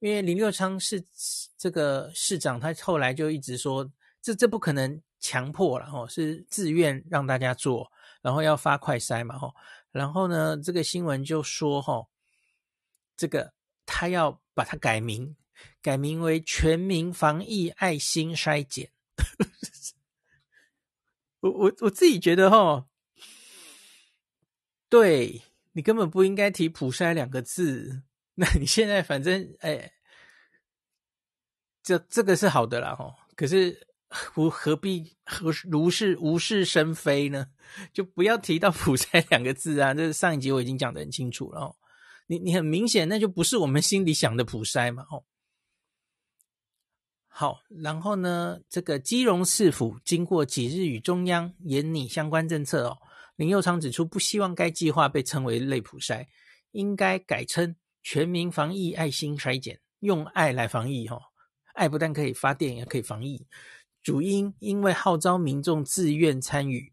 [0.00, 1.04] 因为林佑昌是
[1.56, 3.90] 这个市长，他后来就一直说，
[4.22, 7.90] 这这不可能强迫了哦，是自愿让大家做，
[8.22, 9.52] 然后要发快筛嘛吼，
[9.90, 12.08] 然后呢，这个新闻就说吼，
[13.16, 13.52] 这个
[13.86, 15.36] 他要把它改名，
[15.82, 18.92] 改名为全民防疫爱心筛检。
[21.40, 22.88] 我我我自己觉得吼，
[24.88, 28.02] 对，你根本不应该提普筛两个字。
[28.40, 29.90] 那你现在反正哎，
[31.82, 37.48] 这这个是好的啦哦，可是何何必何如是无事生非呢？
[37.92, 39.92] 就不要提到普筛两个字啊！
[39.92, 41.76] 这上一集我已经讲得很清楚了哦。
[42.28, 45.24] 你你很明显那就不是我们心里想的普筛嘛哦。
[47.26, 52.98] 好，然后呢，这个基隆市府经过几日与中央研拟相关政策哦，
[53.34, 56.26] 林佑昌指出不希望该计划被称为类普筛，
[56.70, 57.74] 应该改称。
[58.02, 61.20] 全民防疫爱心筛检，用爱来防疫，哈，
[61.74, 63.46] 爱不但可以发电，也可以防疫。
[64.02, 66.92] 主因因为号召民众自愿参与，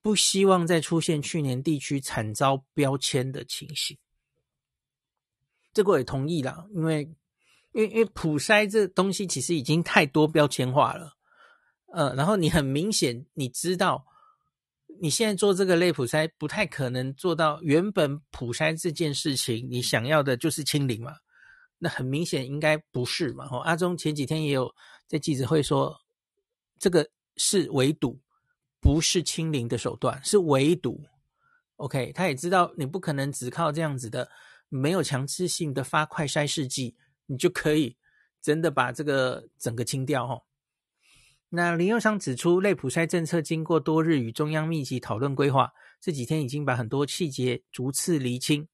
[0.00, 3.98] 不希望再出现去年地区惨遭标签的情形。
[5.72, 7.02] 这个我也同意啦，因为，
[7.72, 11.16] 因为，因为普筛这东西其实已经太多标签化了，
[11.92, 14.06] 呃，然后你很明显，你知道。
[15.02, 21.12] 你现在做这个类普筛不太可能做到原本普筛这件事情，你想要的就是清零嘛？
[21.78, 23.48] 那很明显应该不是嘛？
[23.64, 24.72] 阿中前几天也有
[25.08, 25.98] 在记者会说，
[26.78, 27.04] 这个
[27.36, 28.20] 是围堵，
[28.80, 31.02] 不是清零的手段，是围堵。
[31.78, 34.30] OK，他也知道你不可能只靠这样子的
[34.68, 36.94] 没有强制性的发快筛试剂，
[37.26, 37.96] 你就可以
[38.40, 40.40] 真的把这个整个清掉哈。
[41.54, 48.66] 那林佑昌指出，类普筛政策经过多日与中央密集讨论规划，这几天已经把很多细节逐次厘清。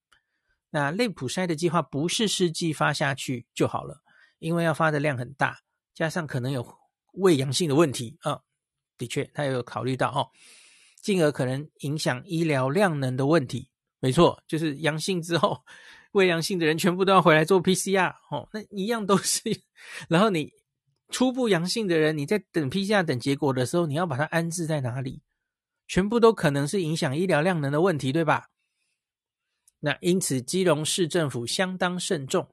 [0.69, 4.01] 那类普筛的计划不是试剂发下去就好了，
[4.37, 5.59] 因为要发的量很大，
[5.93, 6.65] 加上可能有
[7.15, 8.39] 胃阳性的问题啊，
[8.97, 10.29] 的确，他有考虑到哦，
[11.01, 13.69] 进而可能影响医疗量能的问题。
[13.99, 15.65] 没错，就是阳性之后，
[16.13, 19.41] 胃阳性的人全部都要回来做 PCR 哦，那一样都是。
[20.07, 20.53] 然后你
[21.09, 25.21] 初步阳性的人，你在等 PCR 等结果的时候，你要把它安置在哪里？
[25.87, 28.49] 全部都可能是影响医疗量能的问题，对吧？
[29.79, 32.49] 那因此，基隆市政府相当慎重。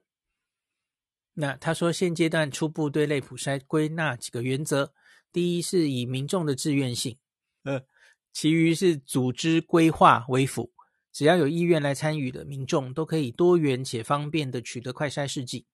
[1.35, 4.91] 那他说，现阶段初步对类普筛归纳几个原则：
[5.31, 7.17] 第一，是以民众的自愿性；
[7.63, 7.85] 呃，
[8.33, 10.73] 其余是组织规划为辅。
[11.13, 15.67] 只要有意愿来参与的民众，都可以多元且方便的取得快筛试剂。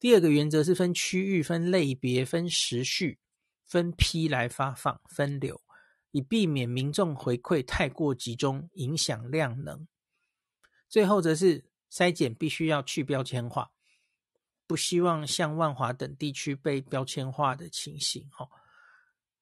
[0.00, 3.18] 第二个原则是分区域、分类别、分时序、
[3.66, 5.60] 分批来发放分流，
[6.12, 9.86] 以避免民众回馈太过集中，影响量能。
[10.88, 13.72] 最后则是筛检必须要去标签化，
[14.66, 18.30] 不希望像万华等地区被标签化的情形。
[18.38, 18.48] 哦，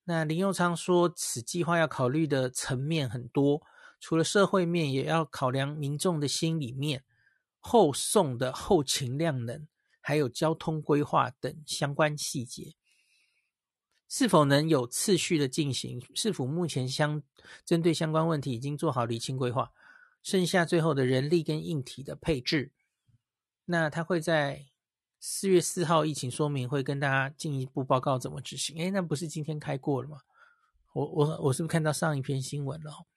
[0.04, 3.62] 那林佑昌说，此计划要考虑的层面很多。
[4.00, 7.04] 除了社会面，也要考量民众的心理面、
[7.58, 9.66] 后送的后勤量能，
[10.06, 12.76] 还有交通规划等相关细节，
[14.08, 16.00] 是否能有次序的进行？
[16.14, 17.20] 是否目前相
[17.64, 19.72] 针对相关问题已经做好厘清规划？
[20.22, 22.70] 剩下最后的人力跟硬体的配置，
[23.64, 24.66] 那他会在
[25.18, 28.78] 四月四号疫情说明会跟大家进一步报告怎么执行。
[28.78, 30.18] 诶，那不是今天开过了吗？
[30.92, 33.08] 我我我是不是看到上一篇新闻了？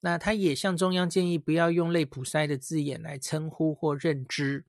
[0.00, 4.66] 那他也向中央建议，不要用类普筛的字眼来称呼或认知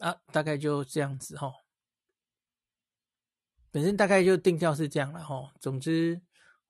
[0.00, 1.52] 啊，大概就这样子哈。
[3.70, 5.52] 本身大概就定调是这样了哈。
[5.60, 6.20] 总之，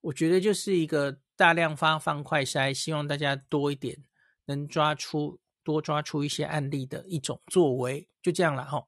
[0.01, 4.03] 我觉得就是一个大量发放快筛，希望大家多一点，
[4.45, 8.87] 能抓出多抓出一些案例的一种作为，就这样了哈。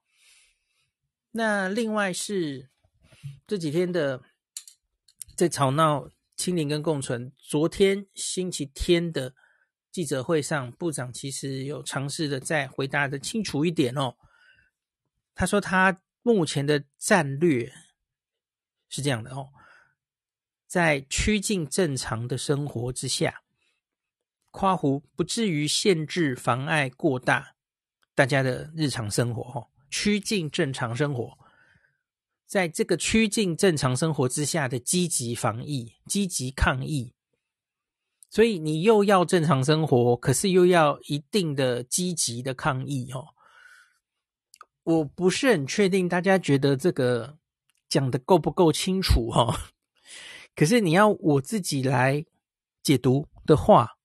[1.32, 2.70] 那另外是
[3.46, 4.22] 这几天的
[5.36, 6.08] 在吵闹。
[6.36, 9.36] 清零跟共存，昨天星期天的
[9.92, 14.16] 记者会上，部长其实有尝试的再回答的清楚一点哦。
[15.34, 17.72] 他说他目前的战略
[18.88, 19.48] 是这样的哦，
[20.66, 23.42] 在趋近正常的生活之下，
[24.50, 27.56] 夸胡不至于限制妨碍过大
[28.14, 31.36] 大家的日常生活哦，趋近正常生活。
[32.46, 37.12] 在这个趋近正常生活之下的积极防疫、积极抗疫，
[38.30, 43.33] 所以你又要正常生活，可是又要一定的积极的抗疫哦。
[44.84, 47.36] 我不是很确定大家觉得这个
[47.88, 49.54] 讲的够不够清楚 哦。
[50.54, 52.24] 可是你要我自己来
[52.82, 53.98] 解读的话，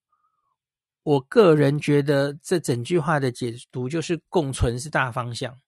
[1.03, 5.59] 我个人觉得这整句话的解读就是共存是大方向。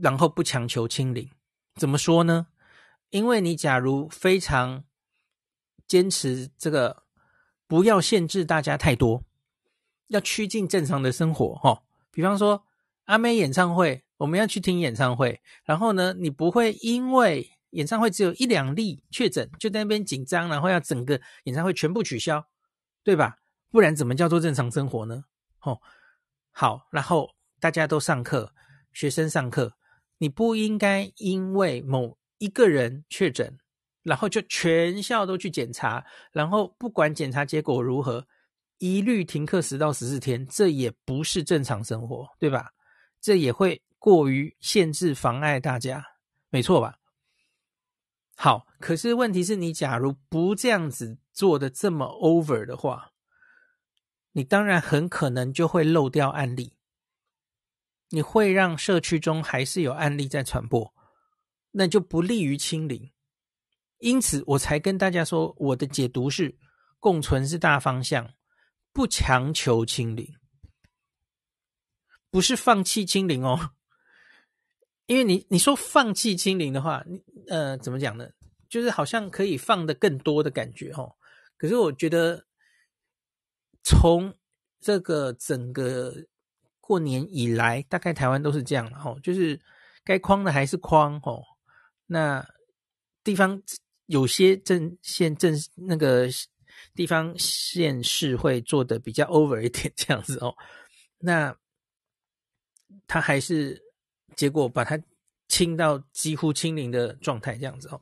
[0.00, 1.28] 然后不强求清零，
[1.74, 2.46] 怎么说呢？
[3.10, 4.84] 因为你假如非常
[5.88, 7.02] 坚持这个，
[7.66, 9.24] 不要限制大家太多，
[10.06, 11.82] 要趋近正常的生活，哈。
[12.12, 12.64] 比方说
[13.08, 22.44] 阿妹演唱会，我们要去听演唱会，然后呢，你不会因为演唱会只有一两例确诊，就在那边紧张，然后要整个演唱会全部取消，
[23.02, 23.38] 对吧？
[23.70, 25.24] 不然怎么叫做正常生活呢？
[25.62, 25.80] 哦，
[26.50, 28.52] 好，然后大家都上课，
[28.92, 29.72] 学生上课。
[30.18, 33.58] 你不应该因为某一个人确诊，
[34.02, 38.26] 然后就全校都去检查，然后不管检查结果如何，
[38.76, 42.70] 一律停课十到十四天，这也不是正常生活，对吧？
[43.20, 46.04] 这也会过于限制、妨碍大家，
[46.50, 46.98] 没错吧？
[48.36, 53.12] 好，可是问题是你假如不这样子做的这么 over 的话，
[54.32, 56.74] 你当然很可能就会漏掉案例。
[58.10, 60.94] 你会让社区中还是有案例在传播，
[61.72, 63.12] 那就不利于清零。
[63.98, 66.56] 因此，我才跟大家说，我的解读是
[67.00, 68.32] 共存是大方向，
[68.94, 70.37] 不强求清零，
[72.30, 73.70] 不是放弃清零哦。
[75.06, 78.28] 因为你你说放弃清零的话，你呃怎么讲呢？
[78.68, 81.16] 就是好像可以放的更多的感觉哦。
[81.56, 82.44] 可是我觉得
[83.82, 84.34] 从
[84.80, 86.14] 这个整个。
[86.80, 89.60] 过年以来，大概台湾都是这样的哦，就是
[90.04, 91.44] 该框的还是框哦。
[92.06, 92.42] 那
[93.22, 93.62] 地方
[94.06, 96.26] 有些镇县镇那个
[96.94, 100.56] 地方县市会做的比较 over 一点这样子哦。
[101.18, 101.54] 那
[103.08, 103.82] 他还是
[104.36, 104.96] 结果把它
[105.48, 108.00] 清到几乎清零的状态这样子哦。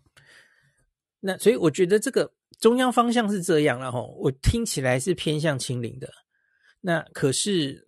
[1.21, 6.13] 那所以我觉得这个中央方向是这样了哦，我听起来是偏向清零的。
[6.83, 7.87] 那可是。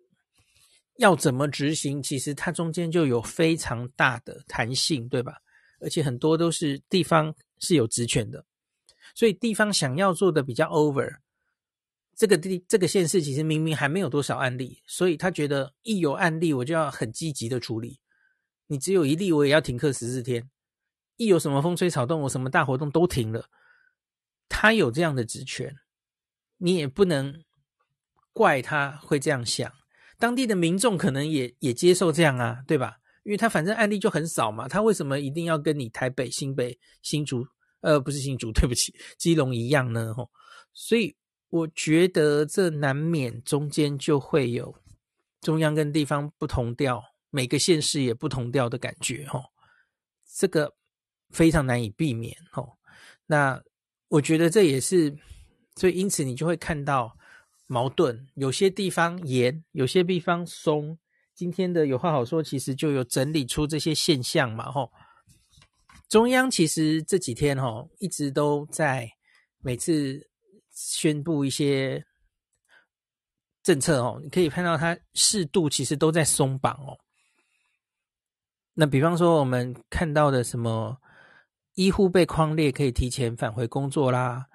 [0.98, 2.02] 要怎么执行？
[2.02, 5.34] 其实它中间就有非常大的弹性，对吧？
[5.80, 8.44] 而且很多都是地方是有职权的，
[9.14, 11.08] 所以地方想要做的比较 over。
[12.18, 18.00] 这个地这个县市其实明明还没有多少案例，所以他觉得一有案例我就要很积极的处理。
[18.66, 20.50] 你只有一例我也要停课十四天，
[21.16, 23.48] 一有什么风吹草动，我什么大活动都停了。
[24.48, 25.76] 他有这样的职权，
[26.56, 27.44] 你也不能
[28.32, 29.72] 怪他会这样想。
[30.18, 32.98] 当地的民众可能也也接受这样啊，对吧？
[33.22, 37.46] 因为他反正案例就很少嘛，他为什么一定要跟你台北、新北、新竹，
[37.80, 40.12] 呃，不是新竹，对不起，基隆一样呢？
[40.12, 40.28] 吼，
[40.72, 41.14] 所以。
[41.50, 44.74] 我觉得这难免中间就会有
[45.40, 49.44] 中央跟地方不同调，每个县市也不同调的感觉，吼，
[50.30, 50.74] 这个
[51.30, 52.76] 非常难以避免，吼。
[53.26, 53.62] 那
[54.08, 55.16] 我觉得这也是，
[55.76, 57.16] 所以因此你就会看到
[57.66, 60.98] 矛盾，有些地方严，有些地方松。
[61.34, 64.92] 今天的有话好说，其实就有整理出这些现象嘛，吼。
[66.10, 69.12] 中央其实这几天，吼，一直都在
[69.62, 70.28] 每次。
[70.80, 72.06] 宣布一些
[73.64, 76.96] 政策哦，你可以看到它适度其实都在松绑哦。
[78.74, 80.96] 那比方说我们看到的什么
[81.74, 84.46] 医护被框列可以提前返回工作啦，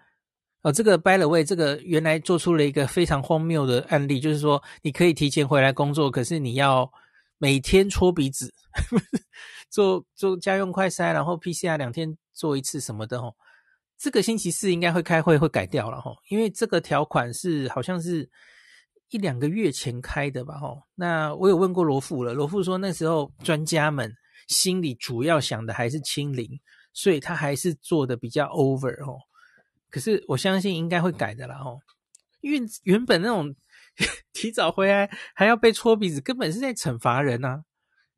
[0.62, 6.90] 哦，这个 by the way，这个原来做出了一个非常荒谬的案例，就是说你可以提前回来工作，可是你要
[7.38, 8.54] 每天戳鼻子，
[9.70, 13.36] 做做家用快筛，然后 PCR 两天做一次什么的哦。
[13.98, 18.30] 这个星期四应该会开会，会改掉了哈，因为这个条款是好像是
[19.10, 20.76] 一两个月前开的吧哈。
[20.96, 24.14] 那我有问过罗富了，罗富说那时候专家们
[24.48, 26.50] 心里主要想的还是清零，
[26.92, 29.18] 所以他还是做的比较 over 哦。
[29.90, 31.80] 可是我相信应该会改的啦哦，
[32.42, 33.56] 因为原本那种
[34.34, 37.64] 提早回来还要被戳鼻子，根本是在惩罚人啊。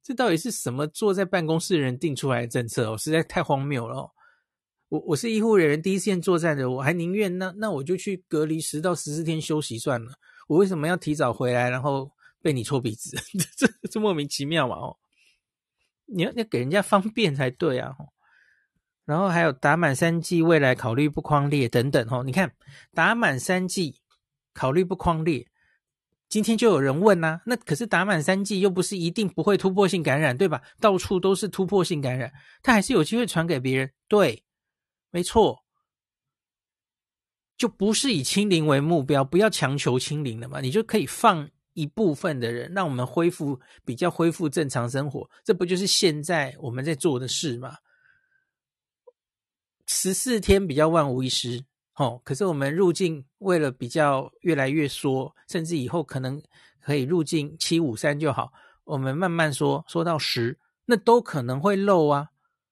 [0.02, 2.98] 这到底是什么坐在办公室的人定出来的政策哦？
[2.98, 4.12] 实在太荒谬了哦。
[4.90, 10.12] 我我是医护人员，第一线作战的，我还宁愿那那我就去隔离十到十四天休息算了。
[10.48, 13.18] 我为什么要提早回来，然后被你戳鼻子？
[13.58, 14.76] 这这莫名其妙嘛！
[14.76, 14.98] 哦，
[16.06, 17.96] 你要要给人家方便才对啊！
[18.00, 18.10] 哦
[19.06, 22.08] 然后还有打满三剂，未来考虑不匡列等等。
[22.10, 22.52] 哦，你看
[22.92, 24.02] 打满三剂
[24.52, 25.46] 考虑不匡列，
[26.28, 30.60] 今天就有人问呐，那可是打满三剂又不是一定不会突破性感染，对吧？
[30.80, 34.45] 到处都是突破性感染，他还是有机会传给别人，对。
[35.16, 35.64] 没错，
[37.56, 47.78] 就不是以清零为目标，不要强求清零了嘛，你就可以放一部分的人，让我们恢复比较恢复正常生活，这不就是现在我们在做的事吗？
[49.86, 56.44] 十四天比较万无一失，哦，可是我们入境为了比较越来越缩，甚至以后可能
[56.82, 58.52] 可以入境七五三就好，
[58.84, 62.32] 我们慢慢说，说到十，那都可能会漏啊，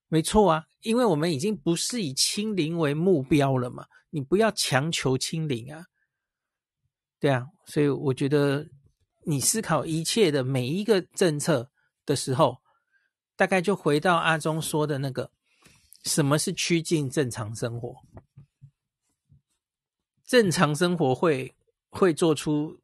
[0.09, 0.65] 没错啊。
[0.83, 5.85] 因为我们已经不是以清零为目标了嘛，你不要强求清零啊，
[7.19, 8.67] 对啊，所以我觉得
[9.25, 11.71] 你思考一切的每一个政策
[12.05, 12.57] 的时候，
[13.35, 15.31] 大概就回到阿中说的那个，
[16.03, 17.95] 什么是趋近正常生活？
[20.25, 21.55] 正常生活会
[21.89, 22.77] 会做出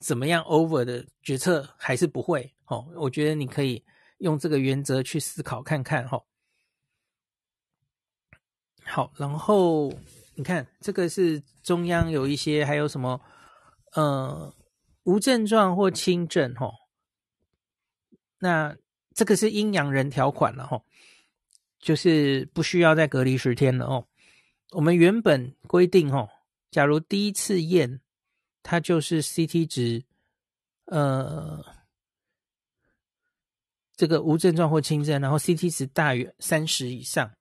[0.00, 2.54] 怎么样 over 的决策，还是不会？
[2.66, 3.84] 哦，我觉得你可以
[4.18, 6.18] 用这个原则去思考看看，哈。
[8.94, 9.90] 好，然后
[10.34, 13.18] 你看这个是中央有一些，还有什么
[13.94, 14.54] 呃
[15.04, 16.74] 无症状或轻症哈、哦，
[18.40, 18.76] 那
[19.14, 20.84] 这个是阴阳人条款了哈、哦，
[21.80, 24.06] 就是不需要再隔离十天了哦。
[24.72, 26.28] 我们原本规定哈、哦，
[26.70, 28.02] 假如第一次验
[28.62, 30.04] 它就是 CT 值，
[30.84, 31.64] 呃，
[33.96, 37.32] 这个无症状或轻症，然后 CT 值大于三十以上。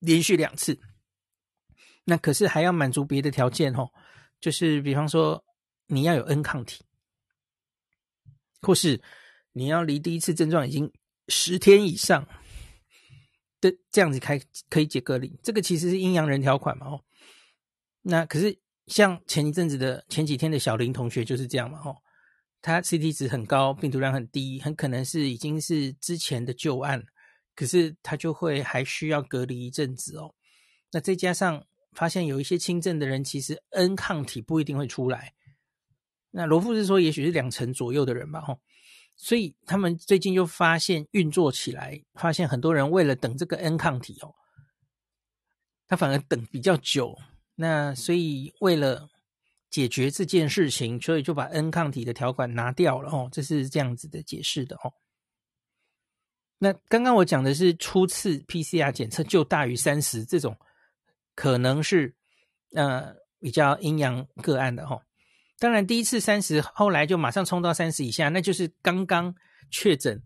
[0.00, 0.80] 连续两次，
[2.04, 3.88] 那可是还要满足别的条件哦，
[4.40, 5.44] 就是比方说
[5.86, 6.82] 你要有 N 抗体，
[8.62, 9.00] 或是
[9.52, 10.90] 你要离第一次症状已经
[11.28, 12.26] 十天以上
[13.60, 17.04] 的这样子开可以解隔离，这个其实是阴阳人条款嘛哦。
[18.02, 21.94] 那可是像前一阵子的前几天的小林同学就是这样嘛哦，
[22.62, 27.04] 他 CT 值很高，病毒量很低，很可能是已经是之前的旧案。
[27.54, 30.34] 可是他就会还需要隔离一阵子哦，
[30.92, 35.34] 那再加上发现有一些轻症的人，其实 N 抗体不一定会出来。
[36.30, 38.60] 那罗富是说，也许是两成左右的人吧，吼。
[39.16, 44.34] 所以他们最近就发现运作起来，发现很多人为了等这个 N 抗体哦，
[45.86, 47.18] 他反而等比较久。
[47.56, 49.10] 那所以为了
[49.68, 54.94] 解决这件事情，所以就把 N 抗体的条款拿掉了哦，这是这样子的解释的哦。
[56.62, 60.54] 那刚刚我讲的是初次 PCR 检测就大于三十这种，
[61.34, 62.14] 可能是
[62.74, 65.00] 呃比较阴阳个案的哈。
[65.58, 69.34] 当然第一次三十，后来就马上冲到三十以下，那就是刚刚
[69.70, 70.22] 确诊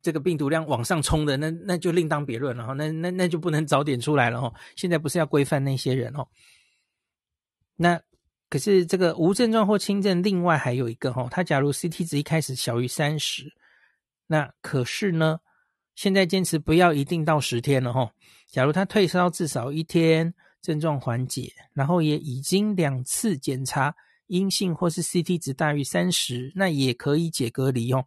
[0.00, 2.72] 这个病毒量往上冲的，那那就另当别论了哈。
[2.74, 4.54] 那那那就不能早点出来了哈。
[4.76, 6.24] 现在不是要规范那些人哦。
[7.74, 8.00] 那
[8.48, 13.52] 可是这个无症状或轻症，另外还有一个哈，他假如 CT 值一开始小于三十。
[14.32, 15.40] 那可是呢，
[15.94, 18.14] 现在坚持不要一定到十天了哈。
[18.46, 23.94] 假如他退烧至少一天，症状缓解，然后也已经两次检查
[24.28, 28.06] 阴性或是 CT 值大于三十，那也可以解隔离哦。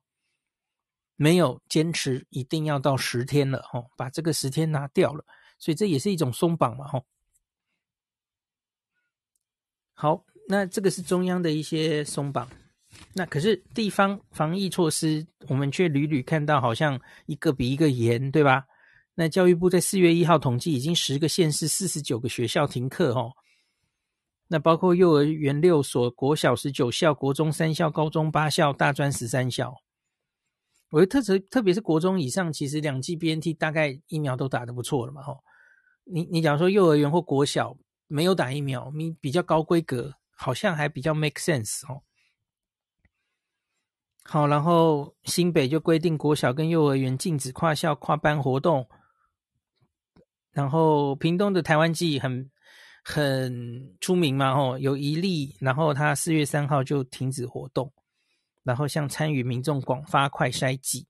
[1.15, 5.23] 没有坚持一定要到十天了哈，把这个十天拿掉了，
[5.59, 7.03] 所以这也是一种松绑嘛哈。
[9.93, 12.49] 好，那这个是中央的一些松绑。
[13.13, 18.65] 那可是地方防疫措施，我们却屡屡看到好像一个比一个严，对吧？
[19.15, 23.31] 那教育部在四月一号统计，已经十个县市四十九个学校停课哦。
[24.47, 29.73] 那包括幼儿园六所、国小十九校、国中三校、高中八校、大专十三校。
[30.89, 35.21] 我觉得特别特别是国中以上，其实两剂 BNT 大概疫苗都打得不错了嘛。
[35.23, 35.43] 吼，
[36.03, 37.75] 你你假如说幼儿园或国小
[38.07, 42.03] 没有打疫苗，你比较高规格，好像还比较 make sense 哦。
[44.27, 48.89] 好，然后新北就规定国小跟幼儿园禁止跨校跨班活动，
[50.51, 52.49] 然后屏东的台湾记很
[53.03, 57.93] 很出名嘛，吼，有一例，然后他四月三号就停止活动，
[58.63, 61.05] 然后向参与民众广发快筛剂。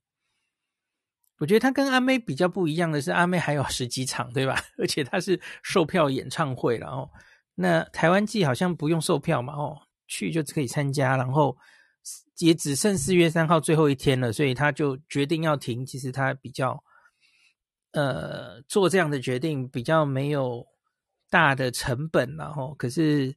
[1.38, 4.60] 我觉得他跟阿妹比较不一样的是，阿妹还有十几场，对吧？
[4.78, 7.10] 而且他是售票演唱会，然后
[7.56, 11.58] 那台湾记好像不用售票嘛，哦，去就可以参加，然后。
[12.40, 15.86] 也只剩四月三号最后一天了，所以他就决定要停。
[15.86, 16.84] 其实他比较，
[17.92, 20.66] 呃，做这样的决定比较没有
[21.30, 23.36] 大的成本，然后可是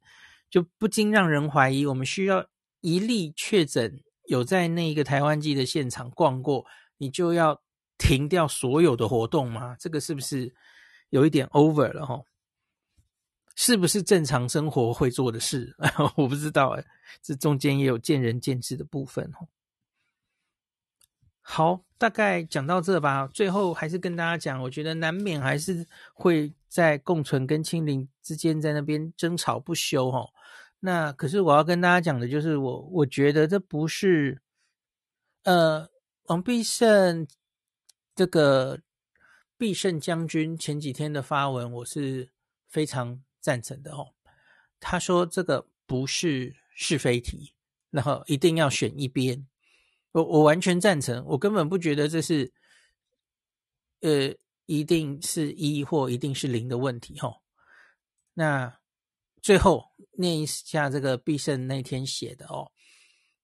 [0.51, 2.45] 就不禁让人怀疑：我们需要
[2.81, 6.65] 一例确诊有在那个台湾季的现场逛过，
[6.97, 7.61] 你就要
[7.99, 9.77] 停掉所有的活动吗？
[9.79, 10.53] 这个是不是
[11.11, 12.05] 有一点 over 了？
[12.05, 12.21] 哈？
[13.61, 15.75] 是不是正常生活会做的事？
[16.15, 16.85] 我不知道哎，
[17.21, 19.49] 这中间也有见仁见智的部分哦。
[21.41, 23.27] 好，大概讲到这吧。
[23.27, 25.85] 最后还是跟大家讲，我觉得难免还是
[26.15, 30.09] 会在共存跟清零之间在那边争吵不休。
[30.09, 30.25] 哈，
[30.79, 34.41] 那可是我要跟大家讲的就是我，我我觉得这不是，
[35.43, 35.91] 呃，
[36.27, 37.27] 王必胜
[38.15, 38.79] 这个
[39.57, 42.31] 必胜将军前几天的发文，我是
[42.69, 43.21] 非常。
[43.49, 44.13] 赞成的哦，
[44.79, 47.55] 他说这个不是是非题，
[47.89, 49.49] 然后一定要选一边。
[50.13, 52.53] 我我完全赞成，我根本不觉得这是，
[54.01, 54.35] 呃，
[54.67, 57.41] 一定是一或一定是零的问题哈。
[58.35, 58.79] 那
[59.41, 62.71] 最后念一下这个必胜那天写的哦，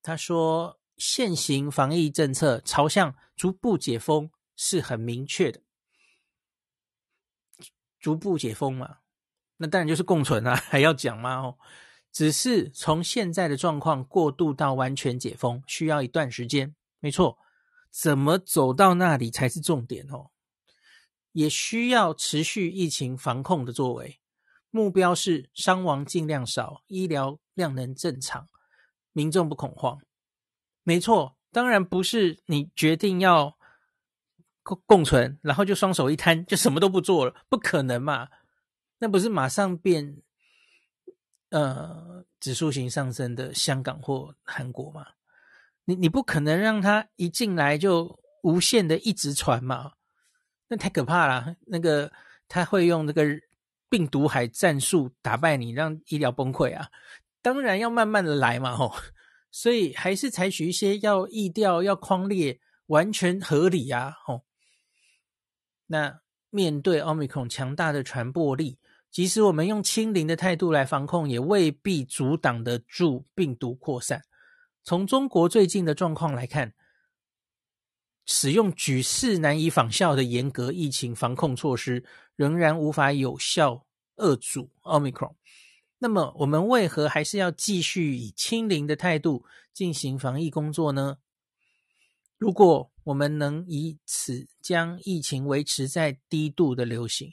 [0.03, 5.63] 他说现行防疫政策朝向逐步解封是很明确的，
[7.99, 8.99] 逐步解封嘛。
[9.57, 11.37] 那当然就是共存啊， 还要讲吗？
[11.37, 11.59] 哦，
[12.13, 16.75] 只是从现在的状况过渡到完全解封，需要一段时间。
[17.01, 17.39] 没错，
[17.91, 20.31] 怎么走到那里才是重点哦。
[21.33, 24.21] 也需要持续疫情防控的作为，
[24.71, 28.49] 目标是伤亡尽量少，医疗量能正常，
[29.13, 30.01] 民众不恐慌。
[30.85, 33.57] 没错，当然不是你决定要
[34.63, 38.29] 共共存，然后就双手一摊，就什么都不做了，不可能嘛。
[38.99, 40.23] 那不是马上变，
[41.51, 45.07] 呃，指数型上升的香港或韩国吗？
[45.85, 49.93] 你你不可能让他一进来就无限的一直传嘛，
[50.69, 51.57] 那太可怕了。
[51.67, 52.11] 那个
[52.49, 53.25] 他会用那个
[53.91, 56.89] 病毒海战术打败你，让医疗崩溃啊！
[57.43, 58.95] 当然要慢慢的来嘛，吼。
[59.51, 64.45] 所以还是采取一些要疫调、要匡列，完全合理啊，吼。
[65.87, 68.79] 那面对奥密克戎强大的传播力。
[69.15, 74.25] 即使我们用清零的态度来防控，也未必阻挡得住病毒扩散。
[74.83, 76.75] 从中国最近的状况来看，
[78.27, 82.05] 使用举世难以仿效的严格疫情防控措施，
[82.35, 83.87] 仍然无法有效
[84.17, 85.35] 遏阻 Omicron。
[85.99, 91.19] 那么，我们为何还是要继续以清零的态度进行防疫工作呢？
[92.37, 97.33] 如果我们能以此将疫情维持在低度的流行，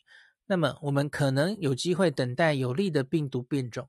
[0.51, 3.87] 那么，我们可能有机会等待有利的病毒变种、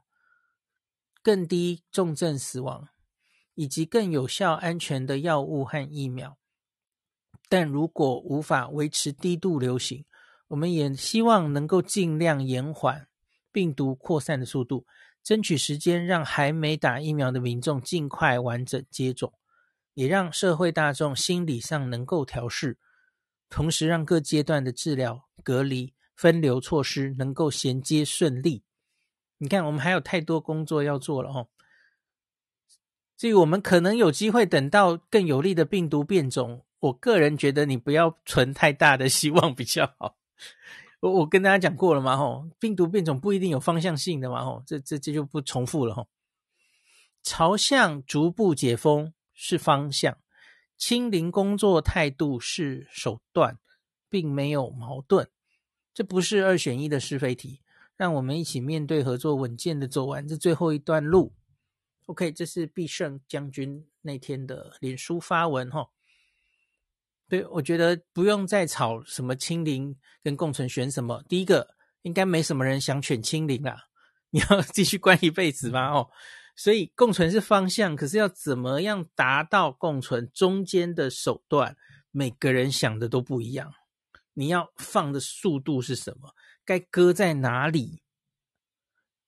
[1.20, 2.88] 更低重症死亡，
[3.56, 6.38] 以及更有效、安全的药物和疫苗。
[7.48, 10.04] 但如果无法维持低度流行，
[10.46, 13.08] 我们也希望能够尽量延缓
[13.50, 14.86] 病毒扩散的速度，
[15.20, 19.32] 争取时间让还没打疫苗的民众尽快完整接种，
[19.94, 22.78] 也让社会大众心理上能够调适，
[23.50, 25.92] 同时让各阶段的治疗、隔离、
[26.23, 28.62] 分流措施能够衔接顺利。
[29.39, 31.49] 你看，我们还有太多工作要做了哦。
[33.16, 36.64] 所以我们可能有机会等到更有利的病毒变种。
[36.79, 40.16] 我个人觉得你不要存太大的希望比较好。
[41.01, 46.07] 我我跟大家讲过了嘛，吼，病毒变种不一定有方向性的嘛，吼，这这这就不重复了，吼。
[47.25, 50.16] 朝向逐步解封是方向，
[50.77, 53.59] 清零工作态度是手段，
[54.09, 55.29] 并没有矛盾。
[55.95, 57.61] 这不是二选一的是非题，
[57.97, 61.34] 让我们一起面对合作，稳健的走完这最后一段路。
[62.07, 65.88] OK，这是必胜将军那天的脸书发文，哈。
[67.28, 71.22] 对，我觉得不用再吵什么清零跟共存选什么。
[71.28, 73.86] 第一个，应该没什么人想选清零啦。
[74.30, 75.93] 你要继续关一辈子吗？
[75.93, 76.11] 哦，
[76.57, 81.76] 所以共存是方向，可是要怎么样达到共存中间的手段，
[82.11, 83.72] 每个人想的都不一样。
[84.35, 86.35] 你要放的速度是什么？
[86.64, 88.03] 该搁在哪里？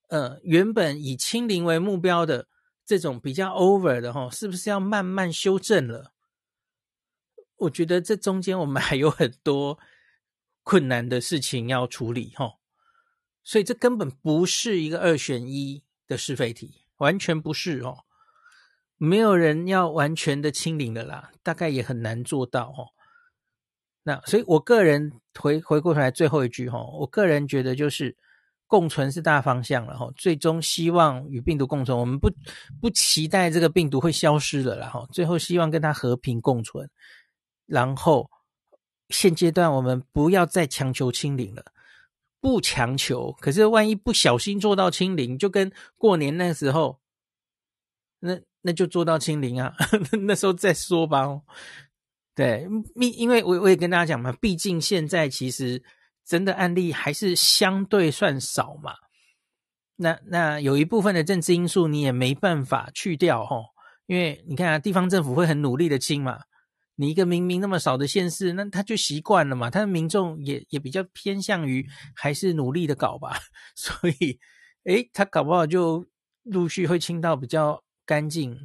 [0.09, 2.49] 呃，原本以清零为目标的
[2.85, 6.13] 这种比较 over 的哈，是不是要慢慢修正了？
[7.57, 9.79] 我觉得这中间我们还有很多
[10.63, 12.59] 困难的事情要处理哈，
[13.43, 18.05] 所以这根本不是一个二选一的是非题，完全不是哦。
[18.97, 22.94] 没有人要完全的清零的啦，大概也很难做到哦。
[24.07, 28.15] 那所以我个人回回过头来最后一句哈，我个人觉得就是
[28.67, 32.31] 共存是大方向了哈，最终希望与病毒共存，我们不
[32.81, 36.89] 不期待这个病毒会消失了啦齁，最后希望跟它和平共存。
[37.67, 38.31] 然后，
[39.09, 41.65] 现阶段我们不要再强求清零了，
[42.41, 43.33] 不强求。
[43.41, 47.01] 可是万一不小心做到清零，就跟过年那时候，
[48.21, 49.75] 那那就做到清零啊，
[50.27, 51.41] 那时候再说吧。
[52.35, 52.67] 对，
[52.97, 55.83] 因因为我我也跟大家讲嘛，毕竟现在其实
[56.25, 58.95] 真的案例还是相对算少嘛。
[59.97, 63.67] 那那有一部分的政治因素你也没办法去掉齁，
[64.07, 66.41] 因为你看啊，地方政府会很努力的清嘛。
[66.97, 73.37] 你一个明明那么少的县市，那他就习惯了嘛，他的民众也也比较偏向于还是努力的搞吧，
[73.75, 74.39] 所以，
[74.85, 76.07] 诶，他搞不好就
[76.45, 78.57] 陆续会清到比较干净。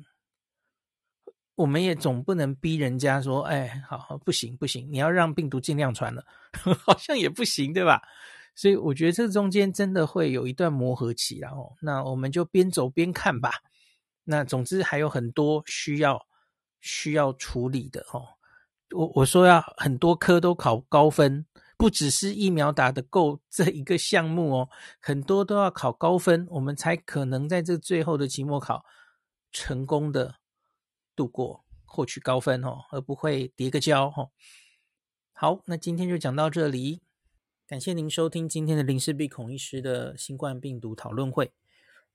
[1.60, 6.24] 我们也总不能逼人家说，哎，好不行不行，你要让病毒尽量传了，
[6.86, 8.02] 好像也不行，对吧？
[8.56, 13.52] 所以我觉得这中间真的会有一段磨合期，然后那我们就边走边看吧。
[14.24, 16.26] 那总之还有很多需要。
[16.82, 18.24] 需要处理的哦，
[18.96, 21.46] 我我说要很多科都考高分，
[21.76, 24.70] 不只是疫苗打得够这一个项目哦，
[25.02, 28.86] 很多都要考高分，我们才可能在这最后的期末考
[29.52, 30.36] 成功的
[31.20, 34.30] 度过，获取高分哦，而不会跌个跤哦。
[35.34, 37.02] 好，那今天就讲到这里，
[37.68, 41.52] 感谢您收听今天的林氏璧孔医师的新冠病毒讨论会。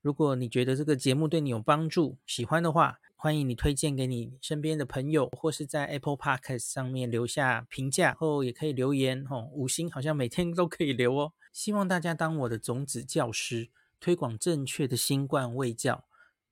[0.00, 9.50] 如果你觉得这个节目对你有帮助，喜欢的话，欢迎你推荐给你身边的朋友，或是在 Apple Podcast 上面留下评价，后也可以留言哦。
[9.52, 11.34] 五星好像每天 都可以留哦。
[11.52, 13.68] 希望大家当我的种子教师，
[14.00, 16.06] 推广正确的新冠卫教，